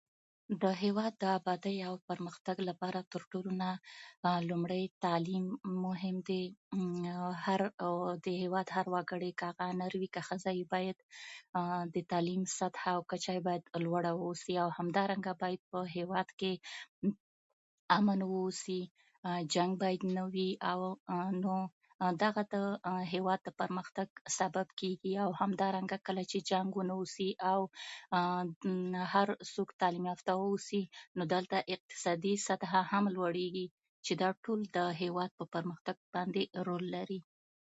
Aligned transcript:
د 0.61 0.63
هېواد 0.83 1.13
د 1.17 1.23
ابادۍ 1.37 1.77
او 1.87 1.93
پرمختګ 2.09 2.57
لپاره 2.69 2.99
تر 3.13 3.21
ټولو 3.31 3.51
نه 3.63 3.69
لومړی 4.49 4.83
تعلیم 5.05 5.45
مهم 5.85 6.15
دی، 6.29 6.43
او 7.87 7.93
د 8.25 8.27
هېواد 8.41 8.67
هر 8.75 8.85
وګړی 8.95 9.31
باید، 9.37 9.39
که 9.39 9.49
هغه 9.49 9.67
نر 9.79 9.93
وي 9.99 10.09
که 10.15 10.21
ښځه 10.27 10.51
وي، 10.57 10.87
د 11.93 11.95
تعلیم 12.11 12.41
سطحه 12.59 12.93
یې 13.35 13.39
باید 13.47 13.63
لوړه 13.85 14.11
واوسي. 14.15 14.53
او 14.63 14.69
همدارنګه 14.77 15.33
په 15.71 15.79
هېواد 15.97 16.27
کې 16.39 16.53
امن 17.97 18.19
واوسي، 18.31 18.81
جنګ 19.53 19.71
باید 19.83 20.01
نه 20.15 20.23
وي. 20.33 20.49
نو 21.45 21.53
دغه 22.23 22.43
د 22.53 22.55
هېواد 23.13 23.39
د 23.43 23.49
پرمختګ 23.61 24.07
سبب 24.39 24.67
کېږي. 24.79 25.13
او 25.23 25.29
همدارنګه، 25.41 25.97
کله 26.07 26.23
چې 26.31 26.39
جنګ 26.51 26.69
ونه 26.75 26.93
اوسي، 26.99 27.29
نو 28.91 29.03
هر 29.13 29.27
څوک 29.53 29.69
تعلیم 29.81 30.05
یافته 30.11 30.31
واوسي، 30.35 30.81
نو 31.17 31.21
دلته 31.33 31.57
اقتصادي 31.75 32.33
سطحه 32.47 32.81
هم 32.91 33.03
لوړېږي، 33.15 33.65
چې 34.05 34.13
دا 34.21 34.29
ټول 34.43 34.59
د 34.77 34.79
هېواد 35.01 35.31
پرمختګ 35.53 35.97
باندې 36.13 36.43
رول 36.67 36.83
لري. 36.95 37.19